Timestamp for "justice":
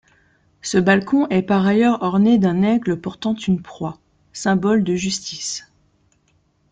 4.95-5.71